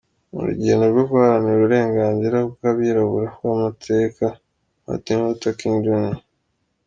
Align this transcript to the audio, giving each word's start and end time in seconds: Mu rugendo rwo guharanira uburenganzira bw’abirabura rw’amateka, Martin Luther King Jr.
Mu 0.31 0.39
rugendo 0.47 0.83
rwo 0.93 1.03
guharanira 1.11 1.53
uburenganzira 1.59 2.37
bw’abirabura 2.51 3.27
rw’amateka, 3.37 4.25
Martin 4.85 5.17
Luther 5.23 5.55
King 5.59 5.77
Jr. 5.85 6.17